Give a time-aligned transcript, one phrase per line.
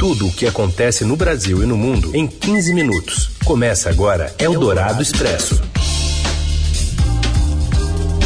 [0.00, 3.36] Tudo o que acontece no Brasil e no mundo em 15 minutos.
[3.44, 5.60] Começa agora Eldorado Expresso.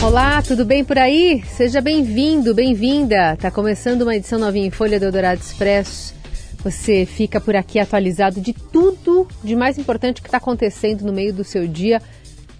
[0.00, 1.42] Olá, tudo bem por aí?
[1.48, 3.36] Seja bem-vindo, bem-vinda.
[3.40, 6.14] Tá começando uma edição novinha em Folha do Eldorado Expresso.
[6.62, 11.32] Você fica por aqui atualizado de tudo de mais importante que está acontecendo no meio
[11.32, 12.00] do seu dia.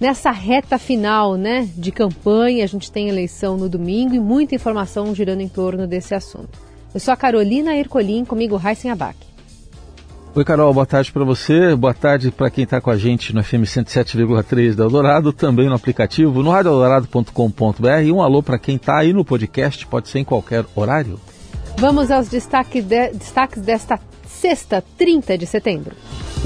[0.01, 5.15] Nessa reta final né, de campanha, a gente tem eleição no domingo e muita informação
[5.15, 6.64] girando em torno desse assunto.
[6.95, 9.17] Eu sou a Carolina Ercolim, comigo Raíssen Abac.
[10.33, 11.75] Oi, Carol, boa tarde para você.
[11.75, 15.75] Boa tarde para quem está com a gente no FM 107,3 da Eldorado, também no
[15.75, 18.03] aplicativo, no radioeldorado.com.br.
[18.05, 21.19] E um alô para quem está aí no podcast, pode ser em qualquer horário.
[21.79, 25.97] Vamos aos destaque de, destaques desta sexta, 30 de setembro.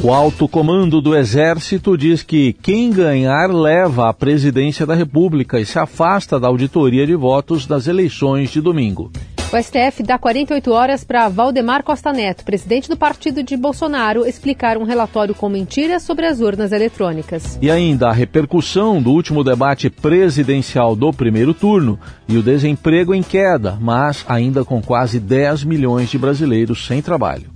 [0.02, 5.66] O alto comando do Exército diz que quem ganhar leva a presidência da República e
[5.66, 9.12] se afasta da auditoria de votos das eleições de domingo.
[9.50, 14.76] O STF dá 48 horas para Valdemar Costa Neto, presidente do partido de Bolsonaro, explicar
[14.76, 17.58] um relatório com mentiras sobre as urnas eletrônicas.
[17.62, 23.22] E ainda a repercussão do último debate presidencial do primeiro turno e o desemprego em
[23.22, 27.50] queda, mas ainda com quase 10 milhões de brasileiros sem trabalho.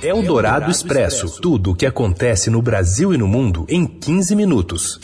[0.00, 1.40] É o Dourado Expresso.
[1.40, 5.00] Tudo o que acontece no Brasil e no mundo em 15 minutos.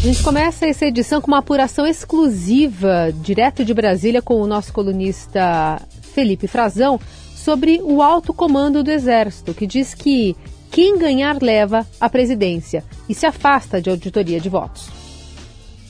[0.00, 4.72] A gente começa essa edição com uma apuração exclusiva, direto de Brasília, com o nosso
[4.72, 5.78] colunista
[6.14, 6.98] Felipe Frazão,
[7.36, 10.34] sobre o alto comando do Exército, que diz que
[10.70, 14.88] quem ganhar leva a presidência e se afasta de auditoria de votos.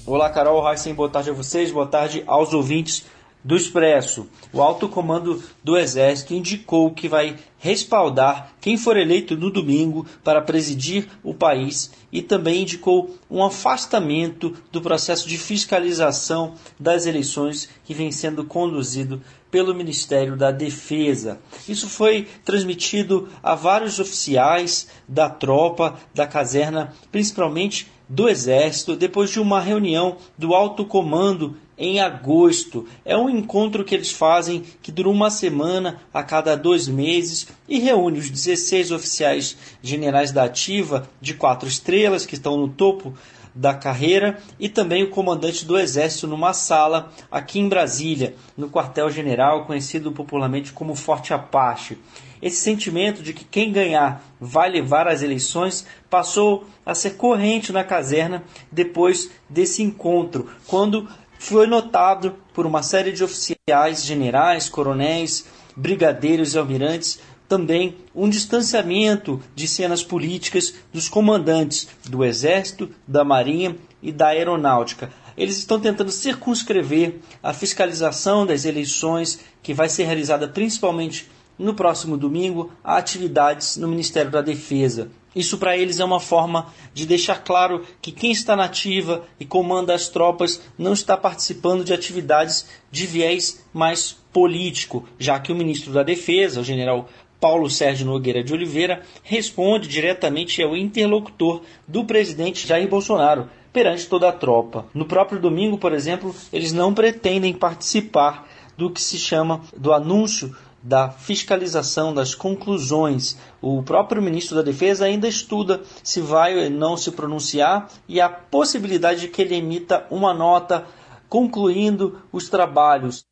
[0.04, 3.06] Olá, Carol Heisen, boa tarde a vocês, boa tarde aos ouvintes
[3.42, 4.28] do Expresso.
[4.52, 10.40] O alto comando do Exército indicou que vai respaldar quem for eleito no domingo para
[10.40, 17.94] presidir o país e também indicou um afastamento do processo de fiscalização das eleições que
[17.94, 21.38] vem sendo conduzido pelo Ministério da Defesa.
[21.68, 29.38] Isso foi transmitido a vários oficiais da tropa, da caserna, principalmente do Exército, depois de
[29.38, 32.86] uma reunião do alto comando em agosto.
[33.04, 37.78] É um encontro que eles fazem que dura uma semana a cada dois meses e
[37.78, 43.14] reúne os 16 oficiais generais da ativa de quatro estrelas que estão no topo
[43.54, 49.66] da carreira e também o comandante do Exército numa sala aqui em Brasília, no quartel-general,
[49.66, 51.96] conhecido popularmente como Forte Apache.
[52.42, 57.84] Esse sentimento de que quem ganhar vai levar as eleições passou a ser corrente na
[57.84, 58.42] caserna
[58.72, 61.08] depois desse encontro, quando
[61.38, 65.46] foi notado por uma série de oficiais, generais, coronéis,
[65.76, 73.76] brigadeiros e almirantes também um distanciamento de cenas políticas dos comandantes do Exército, da Marinha
[74.00, 75.10] e da Aeronáutica.
[75.36, 81.28] Eles estão tentando circunscrever a fiscalização das eleições, que vai ser realizada principalmente
[81.60, 85.10] no próximo domingo, a atividades no Ministério da Defesa.
[85.36, 89.44] Isso para eles é uma forma de deixar claro que quem está na ativa e
[89.44, 95.56] comanda as tropas não está participando de atividades de viés mais político, já que o
[95.56, 102.04] ministro da Defesa, o general Paulo Sérgio Nogueira de Oliveira, responde diretamente ao interlocutor do
[102.04, 104.86] presidente Jair Bolsonaro perante toda a tropa.
[104.92, 110.56] No próprio domingo, por exemplo, eles não pretendem participar do que se chama do anúncio
[110.82, 113.36] da fiscalização das conclusões.
[113.60, 118.28] O próprio ministro da Defesa ainda estuda se vai ou não se pronunciar e a
[118.28, 120.84] possibilidade de que ele emita uma nota
[121.28, 123.24] concluindo os trabalhos.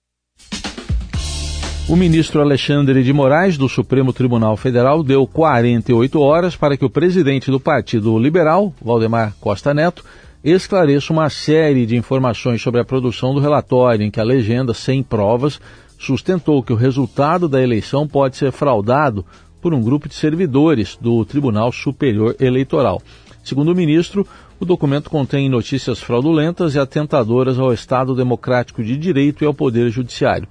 [1.89, 6.91] O ministro Alexandre de Moraes, do Supremo Tribunal Federal, deu 48 horas para que o
[6.91, 10.05] presidente do Partido Liberal, Valdemar Costa Neto,
[10.45, 15.03] esclareça uma série de informações sobre a produção do relatório em que a legenda, sem
[15.03, 15.59] provas,
[15.99, 19.25] sustentou que o resultado da eleição pode ser fraudado
[19.61, 23.03] por um grupo de servidores do Tribunal Superior Eleitoral.
[23.43, 24.27] Segundo o ministro,
[24.61, 29.91] o documento contém notícias fraudulentas e atentadoras ao Estado Democrático de Direito e ao Poder
[29.91, 30.49] Judiciário.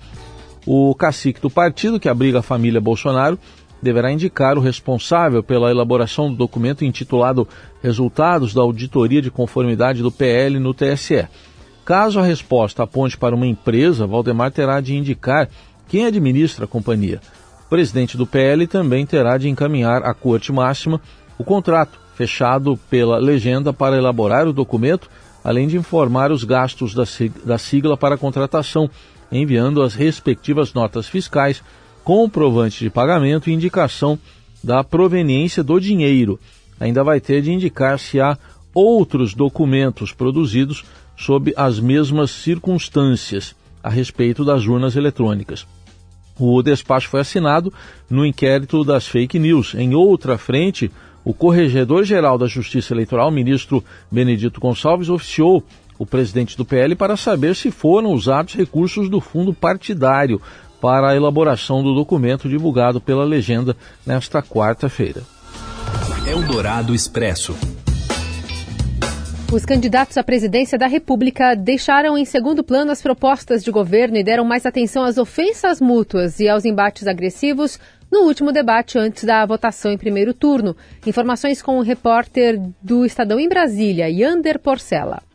[0.66, 3.40] O cacique do partido, que abriga a família Bolsonaro,
[3.81, 7.47] deverá indicar o responsável pela elaboração do documento intitulado
[7.82, 11.28] Resultados da Auditoria de Conformidade do PL no TSE.
[11.87, 15.47] Caso a resposta aponte para uma empresa, Valdemar terá de indicar
[15.87, 17.22] quem administra a companhia.
[17.66, 20.99] O presidente do PL também terá de encaminhar à Corte Máxima
[21.39, 25.09] o contrato fechado pela legenda para elaborar o documento,
[25.41, 28.90] além de informar os gastos da sigla para a contratação,
[29.31, 31.63] enviando as respectivas notas fiscais,
[32.03, 34.19] comprovante de pagamento e indicação
[34.61, 36.37] da proveniência do dinheiro.
[36.81, 38.37] Ainda vai ter de indicar se há
[38.73, 40.83] outros documentos produzidos
[41.17, 45.66] sob as mesmas circunstâncias a respeito das urnas eletrônicas.
[46.40, 47.73] O despacho foi assinado
[48.09, 49.73] no inquérito das fake news.
[49.73, 50.91] Em outra frente,
[51.25, 55.64] o Corregedor-Geral da Justiça Eleitoral, ministro Benedito Gonçalves, oficiou
[55.97, 60.40] o presidente do PL para saber se foram usados recursos do fundo partidário
[60.79, 63.75] para a elaboração do documento divulgado pela legenda
[64.05, 65.23] nesta quarta-feira.
[66.28, 67.55] Eldorado Expresso.
[69.49, 74.23] Os candidatos à presidência da República deixaram em segundo plano as propostas de governo e
[74.23, 77.79] deram mais atenção às ofensas mútuas e aos embates agressivos
[78.11, 80.76] no último debate antes da votação em primeiro turno.
[81.05, 85.27] Informações com o repórter do Estadão em Brasília, Yander Porcela.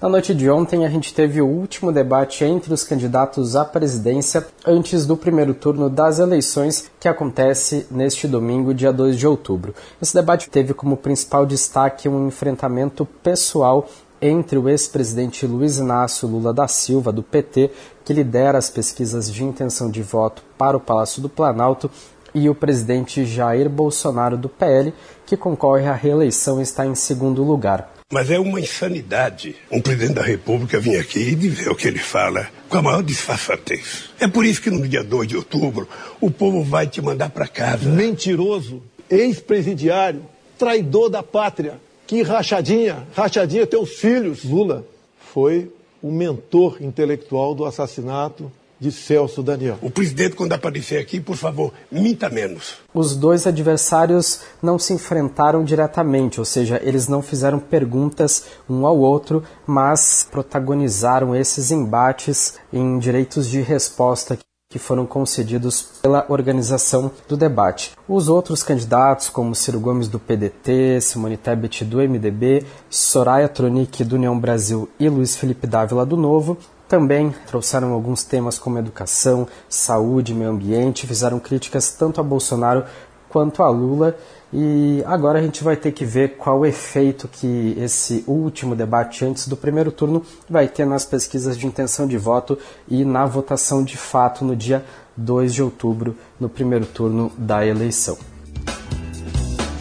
[0.00, 4.46] Na noite de ontem, a gente teve o último debate entre os candidatos à presidência
[4.66, 9.74] antes do primeiro turno das eleições que acontece neste domingo, dia 2 de outubro.
[10.00, 13.86] Esse debate teve como principal destaque um enfrentamento pessoal
[14.22, 17.70] entre o ex-presidente Luiz Inácio Lula da Silva, do PT,
[18.02, 21.90] que lidera as pesquisas de intenção de voto para o Palácio do Planalto,
[22.34, 24.94] e o presidente Jair Bolsonaro, do PL,
[25.26, 27.99] que concorre à reeleição e está em segundo lugar.
[28.12, 32.00] Mas é uma insanidade um presidente da República vir aqui e dizer o que ele
[32.00, 34.10] fala com a maior disfarçatez.
[34.18, 35.88] É por isso que no dia 2 de outubro
[36.20, 37.88] o povo vai te mandar para casa.
[37.88, 40.26] Mentiroso, ex-presidiário,
[40.58, 41.80] traidor da pátria.
[42.04, 44.42] Que rachadinha, rachadinha teus filhos.
[44.42, 44.84] Lula
[45.32, 45.70] foi
[46.02, 49.78] o mentor intelectual do assassinato de Celso Daniel.
[49.82, 52.78] O presidente, quando aparecer aqui, por favor, minta menos.
[52.94, 58.98] Os dois adversários não se enfrentaram diretamente, ou seja, eles não fizeram perguntas um ao
[58.98, 64.38] outro, mas protagonizaram esses embates em direitos de resposta
[64.70, 67.90] que foram concedidos pela organização do debate.
[68.08, 74.14] Os outros candidatos, como Ciro Gomes do PDT, Simone Tebet do MDB, Soraya Tronic do
[74.14, 76.56] União Brasil e Luiz Felipe Dávila do Novo,
[76.90, 82.84] também trouxeram alguns temas como educação, saúde, meio ambiente, fizeram críticas tanto a Bolsonaro
[83.28, 84.16] quanto a Lula.
[84.52, 89.24] E agora a gente vai ter que ver qual o efeito que esse último debate
[89.24, 92.58] antes do primeiro turno vai ter nas pesquisas de intenção de voto
[92.88, 94.84] e na votação de fato no dia
[95.16, 98.18] 2 de outubro, no primeiro turno da eleição.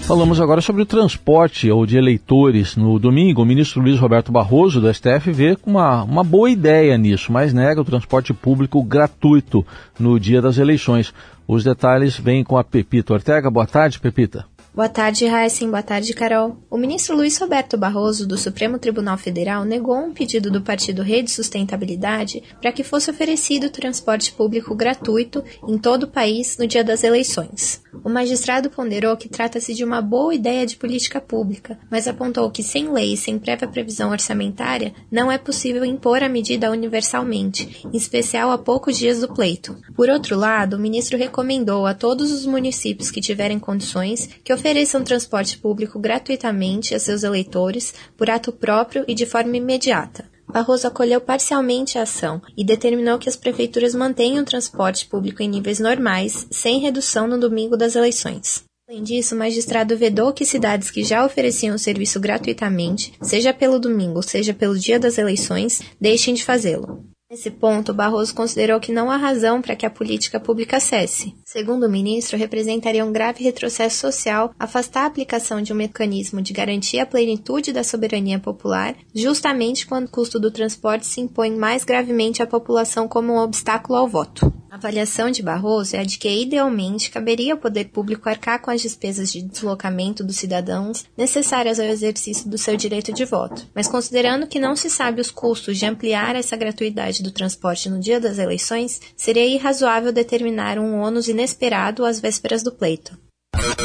[0.10, 2.76] Falamos agora sobre o transporte ou de eleitores.
[2.76, 7.32] No domingo, o ministro Luiz Roberto Barroso, do STF, vê uma, uma boa ideia nisso,
[7.32, 9.64] mas nega o transporte público gratuito
[10.00, 11.14] no dia das eleições.
[11.48, 13.52] Os detalhes vêm com a Pepita Ortega.
[13.52, 14.48] Boa tarde, Pepita.
[14.80, 15.70] Boa tarde, Heisen.
[15.70, 16.56] Boa tarde, Carol.
[16.70, 21.32] O ministro Luiz Roberto Barroso, do Supremo Tribunal Federal, negou um pedido do partido Rede
[21.32, 27.04] Sustentabilidade para que fosse oferecido transporte público gratuito em todo o país no dia das
[27.04, 27.84] eleições.
[28.06, 32.64] O magistrado ponderou que trata-se de uma boa ideia de política pública, mas apontou que
[32.64, 37.98] sem lei e sem prévia previsão orçamentária não é possível impor a medida universalmente, em
[37.98, 39.76] especial a poucos dias do pleito.
[39.94, 44.69] Por outro lado, o ministro recomendou a todos os municípios que tiverem condições que ofereçam
[45.04, 50.30] transporte público gratuitamente a seus eleitores por ato próprio e de forma imediata.
[50.52, 55.50] Barroso acolheu parcialmente a ação e determinou que as prefeituras mantenham o transporte público em
[55.50, 58.64] níveis normais, sem redução no domingo das eleições.
[58.90, 63.78] Além disso, o magistrado vedou que cidades que já ofereciam o serviço gratuitamente, seja pelo
[63.78, 67.06] domingo, seja pelo dia das eleições, deixem de fazê-lo.
[67.30, 71.36] Nesse ponto, Barroso considerou que não há razão para que a política pública cesse.
[71.52, 76.54] Segundo o ministro, representaria um grave retrocesso social afastar a aplicação de um mecanismo de
[76.54, 81.84] garantir a plenitude da soberania popular, justamente quando o custo do transporte se impõe mais
[81.84, 84.54] gravemente à população como um obstáculo ao voto.
[84.70, 88.70] A avaliação de Barroso é a de que, idealmente, caberia ao poder público arcar com
[88.70, 93.66] as despesas de deslocamento dos cidadãos necessárias ao exercício do seu direito de voto.
[93.74, 98.00] Mas considerando que não se sabe os custos de ampliar essa gratuidade do transporte no
[98.00, 103.18] dia das eleições, seria irrazoável determinar um ônus inesperado às vésperas do pleito.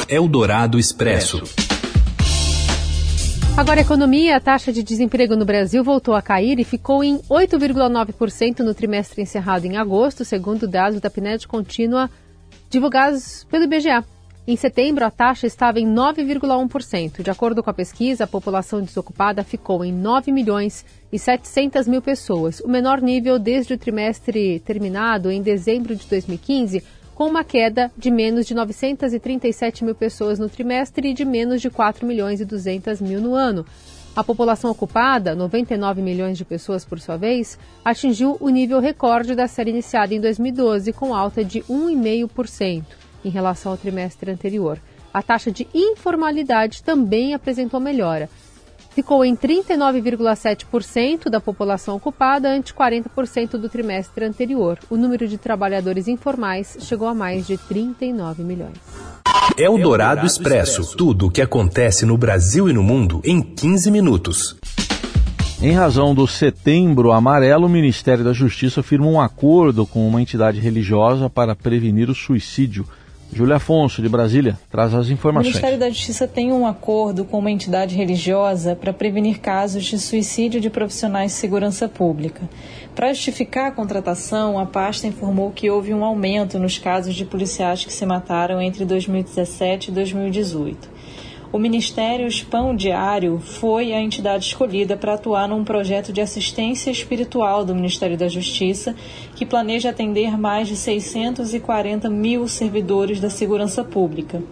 [0.09, 1.43] Eldorado Expresso.
[3.57, 7.19] Agora, a economia, a taxa de desemprego no Brasil voltou a cair e ficou em
[7.31, 12.11] 8,9% no trimestre encerrado em agosto, segundo dados da PNED contínua
[12.69, 14.05] divulgados pelo IBGE.
[14.47, 17.23] Em setembro, a taxa estava em 9,1%.
[17.23, 22.03] De acordo com a pesquisa, a população desocupada ficou em 9 milhões e 700 mil
[22.03, 26.83] pessoas, o menor nível desde o trimestre terminado em dezembro de 2015,
[27.15, 31.71] com uma queda de menos de 937 mil pessoas no trimestre e de menos de
[31.71, 33.65] 4 milhões e 200 mil no ano.
[34.17, 39.49] A população ocupada, 99 milhões de pessoas por sua vez, atingiu o nível recorde da
[39.49, 42.85] série iniciada em 2012, com alta de 1,5%
[43.25, 44.79] em relação ao trimestre anterior.
[45.13, 48.29] A taxa de informalidade também apresentou melhora.
[48.95, 54.79] Ficou em 39,7% da população ocupada, ante 40% do trimestre anterior.
[54.89, 58.79] O número de trabalhadores informais chegou a mais de 39 milhões.
[59.59, 60.97] É o Dourado Expresso.
[60.97, 64.57] Tudo o que acontece no Brasil e no mundo em 15 minutos.
[65.61, 70.61] Em razão do Setembro Amarelo, o Ministério da Justiça firma um acordo com uma entidade
[70.61, 72.87] religiosa para prevenir o suicídio.
[73.35, 75.47] Júlia Afonso, de Brasília, traz as informações.
[75.47, 79.99] O Ministério da Justiça tem um acordo com uma entidade religiosa para prevenir casos de
[79.99, 82.49] suicídio de profissionais de segurança pública.
[82.95, 87.85] Para justificar a contratação, a pasta informou que houve um aumento nos casos de policiais
[87.85, 90.94] que se mataram entre 2017 e 2018
[91.55, 97.65] o Ministério Spão Diário foi a entidade escolhida para atuar num projeto de assistência espiritual
[97.65, 98.93] do Ministério da Justiça,
[99.37, 104.43] que planeja atender mais de 640 mil servidores da segurança pública.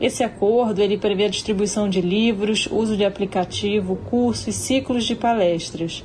[0.00, 5.14] Esse acordo ele prevê a distribuição de livros, uso de aplicativo, cursos e ciclos de
[5.14, 6.02] palestras.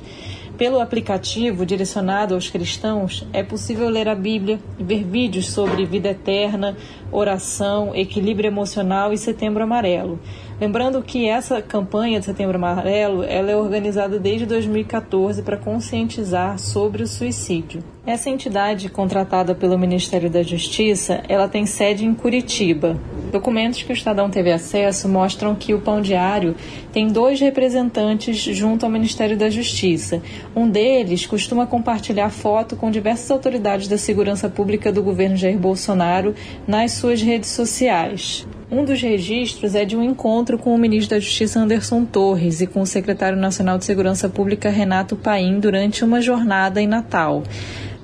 [0.56, 6.76] Pelo aplicativo direcionado aos cristãos, é possível ler a Bíblia, ver vídeos sobre vida eterna,
[7.10, 10.20] oração, equilíbrio emocional e Setembro Amarelo.
[10.60, 17.02] Lembrando que essa campanha de Setembro Amarelo ela é organizada desde 2014 para conscientizar sobre
[17.02, 17.82] o suicídio.
[18.06, 22.96] Essa entidade, contratada pelo Ministério da Justiça, ela tem sede em Curitiba.
[23.34, 26.54] Documentos que o Estadão teve acesso mostram que o Pão Diário
[26.92, 30.22] tem dois representantes junto ao Ministério da Justiça.
[30.54, 36.32] Um deles costuma compartilhar foto com diversas autoridades da segurança pública do governo Jair Bolsonaro
[36.64, 38.46] nas suas redes sociais.
[38.70, 42.68] Um dos registros é de um encontro com o ministro da Justiça Anderson Torres e
[42.68, 47.42] com o secretário nacional de Segurança Pública Renato Paim durante uma jornada em Natal.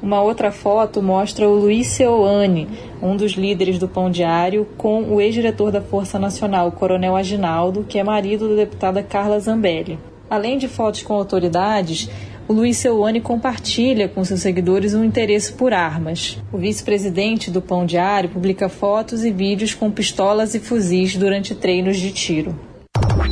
[0.03, 2.67] Uma outra foto mostra o Luiz Seoane,
[3.03, 7.99] um dos líderes do Pão Diário, com o ex-diretor da Força Nacional, Coronel Aginaldo, que
[7.99, 9.99] é marido da deputada Carla Zambelli.
[10.31, 12.09] Além de fotos com autoridades,
[12.49, 16.39] o Luiz Seuane compartilha com seus seguidores um interesse por armas.
[16.51, 21.99] O vice-presidente do Pão Diário publica fotos e vídeos com pistolas e fuzis durante treinos
[21.99, 22.59] de tiro.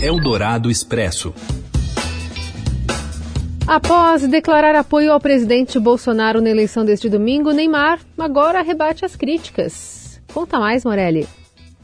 [0.01, 1.33] Eldorado Expresso.
[3.69, 10.19] Após declarar apoio ao presidente Bolsonaro na eleição deste domingo, Neymar agora rebate as críticas.
[10.33, 11.29] Conta mais, Morelli.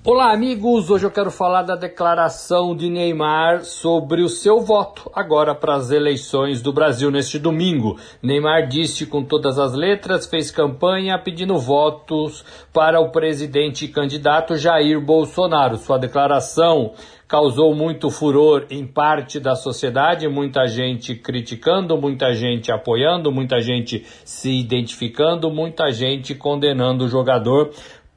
[0.06, 0.90] Olá, amigos!
[0.90, 5.90] Hoje eu quero falar da declaração de Neymar sobre o seu voto agora para as
[5.90, 7.96] eleições do Brasil neste domingo.
[8.22, 14.58] Neymar disse com todas as letras, fez campanha pedindo votos para o presidente e candidato
[14.58, 15.78] Jair Bolsonaro.
[15.78, 16.92] Sua declaração
[17.26, 24.04] causou muito furor em parte da sociedade, muita gente criticando, muita gente apoiando, muita gente
[24.22, 27.70] se identificando, muita gente condenando o jogador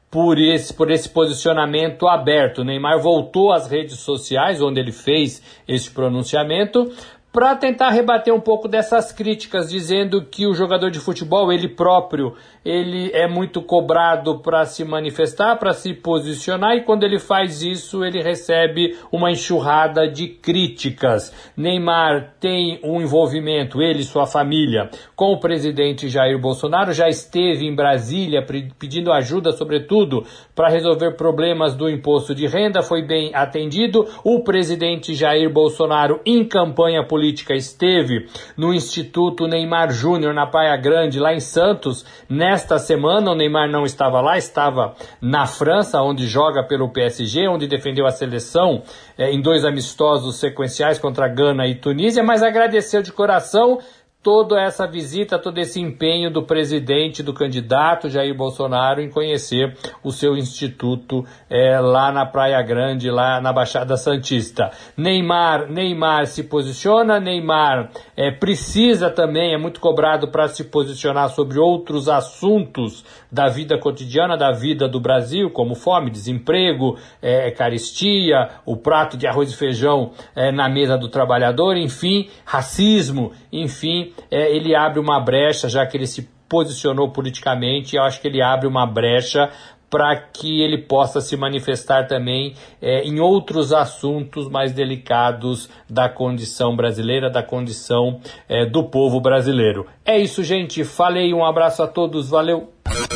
[0.10, 2.64] por esse, por esse posicionamento aberto.
[2.64, 6.92] Neymar voltou às redes sociais, onde ele fez esse pronunciamento,
[7.32, 12.34] para tentar rebater um pouco dessas críticas, dizendo que o jogador de futebol, ele próprio,
[12.66, 18.04] ele é muito cobrado para se manifestar, para se posicionar, e quando ele faz isso,
[18.04, 21.52] ele recebe uma enxurrada de críticas.
[21.56, 27.68] Neymar tem um envolvimento, ele e sua família, com o presidente Jair Bolsonaro, já esteve
[27.68, 28.44] em Brasília
[28.80, 34.08] pedindo ajuda, sobretudo, para resolver problemas do imposto de renda, foi bem atendido.
[34.24, 40.78] O presidente Jair Bolsonaro, em campanha política, política esteve no Instituto Neymar Júnior, na Praia
[40.78, 43.32] Grande, lá em Santos, nesta semana.
[43.32, 48.12] O Neymar não estava lá, estava na França, onde joga pelo PSG, onde defendeu a
[48.12, 48.84] seleção
[49.18, 53.80] é, em dois amistosos sequenciais contra Gana e Tunísia, mas agradeceu de coração
[54.28, 60.12] toda essa visita, todo esse empenho do presidente, do candidato Jair Bolsonaro em conhecer o
[60.12, 64.70] seu instituto é, lá na Praia Grande, lá na Baixada Santista.
[64.98, 71.58] Neymar, Neymar se posiciona, Neymar é, precisa também, é muito cobrado para se posicionar sobre
[71.58, 78.76] outros assuntos da vida cotidiana, da vida do Brasil, como fome, desemprego, é, caristia, o
[78.76, 84.76] prato de arroz e feijão é, na mesa do trabalhador, enfim, racismo, enfim, é, ele
[84.76, 88.86] abre uma brecha, já que ele se posicionou politicamente, eu acho que ele abre uma
[88.86, 89.50] brecha
[89.90, 96.76] para que ele possa se manifestar também é, em outros assuntos mais delicados da condição
[96.76, 98.20] brasileira, da condição
[98.50, 99.86] é, do povo brasileiro.
[100.06, 100.84] É isso, gente.
[100.84, 102.70] Falei, um abraço a todos, valeu.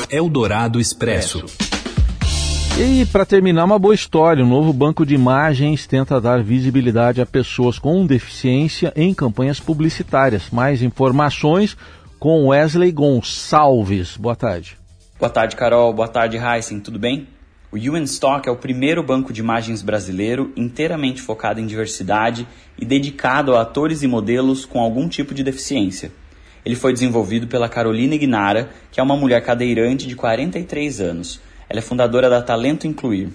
[0.09, 1.70] Eldorado Expresso.
[2.79, 4.43] E para terminar, uma boa história.
[4.43, 10.49] O novo banco de imagens tenta dar visibilidade a pessoas com deficiência em campanhas publicitárias.
[10.49, 11.77] Mais informações
[12.17, 14.15] com Wesley Gonçalves.
[14.15, 14.77] Boa tarde.
[15.19, 15.93] Boa tarde, Carol.
[15.93, 16.79] Boa tarde, Heisen.
[16.79, 17.27] Tudo bem?
[17.71, 22.47] O UN Stock é o primeiro banco de imagens brasileiro inteiramente focado em diversidade
[22.77, 26.11] e dedicado a atores e modelos com algum tipo de deficiência.
[26.65, 31.39] Ele foi desenvolvido pela Carolina Ignara, que é uma mulher cadeirante de 43 anos.
[31.71, 33.29] Ela é fundadora da Talento Incluir.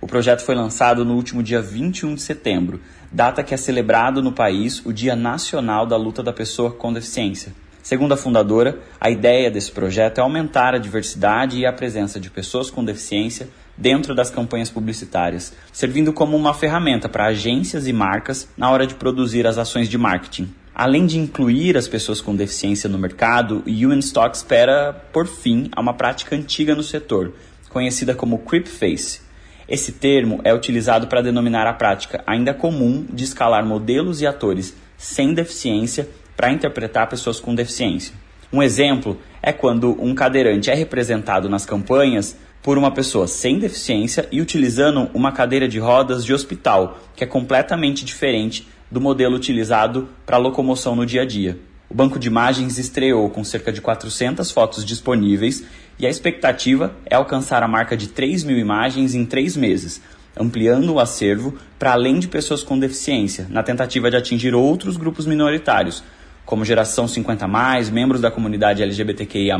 [0.00, 2.80] O projeto foi lançado no último dia 21 de setembro,
[3.12, 7.52] data que é celebrado no país o Dia Nacional da Luta da Pessoa com Deficiência.
[7.80, 12.28] Segundo a fundadora, a ideia desse projeto é aumentar a diversidade e a presença de
[12.28, 18.48] pessoas com deficiência dentro das campanhas publicitárias, servindo como uma ferramenta para agências e marcas
[18.56, 20.52] na hora de produzir as ações de marketing.
[20.74, 25.68] Além de incluir as pessoas com deficiência no mercado, o UN Stock espera por fim
[25.76, 27.34] a uma prática antiga no setor,
[27.70, 29.22] conhecida como creep face.
[29.66, 34.76] Esse termo é utilizado para denominar a prática ainda comum de escalar modelos e atores
[34.98, 38.12] sem deficiência para interpretar pessoas com deficiência.
[38.52, 44.28] Um exemplo é quando um cadeirante é representado nas campanhas por uma pessoa sem deficiência
[44.32, 50.08] e utilizando uma cadeira de rodas de hospital, que é completamente diferente do modelo utilizado
[50.26, 51.58] para locomoção no dia a dia.
[51.88, 55.64] O banco de imagens estreou com cerca de 400 fotos disponíveis
[56.00, 60.00] e a expectativa é alcançar a marca de 3 mil imagens em três meses,
[60.34, 65.26] ampliando o acervo para além de pessoas com deficiência, na tentativa de atingir outros grupos
[65.26, 66.02] minoritários,
[66.46, 67.46] como geração 50
[67.92, 69.58] membros da comunidade LGBTQIA+,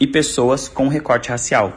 [0.00, 1.72] e pessoas com recorte racial.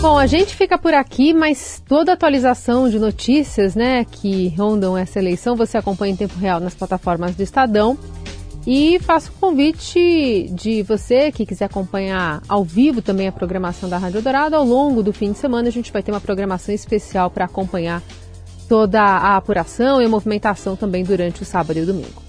[0.00, 5.18] Bom, a gente fica por aqui, mas toda atualização de notícias, né, que rondam essa
[5.18, 7.98] eleição, você acompanha em tempo real nas plataformas do Estadão.
[8.66, 13.98] E faço o convite de você que quiser acompanhar ao vivo também a programação da
[13.98, 14.56] Rádio Dourado.
[14.56, 18.02] Ao longo do fim de semana, a gente vai ter uma programação especial para acompanhar
[18.66, 22.22] toda a apuração e a movimentação também durante o sábado e o domingo.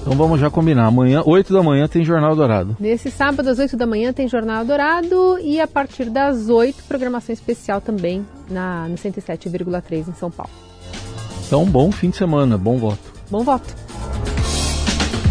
[0.00, 0.86] Então vamos já combinar.
[0.86, 2.76] Amanhã, 8 da manhã, tem Jornal Dourado.
[2.78, 7.32] Nesse sábado, às 8 da manhã, tem Jornal Dourado e a partir das 8, programação
[7.32, 10.52] especial também na, no 107,3 em São Paulo.
[11.46, 13.12] Então, bom fim de semana, bom voto.
[13.30, 13.83] Bom voto.